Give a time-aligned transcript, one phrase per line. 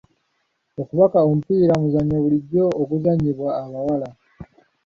[0.81, 4.09] Okubaka omupiira muzannyo bulijjo oguzannyibwa abawala.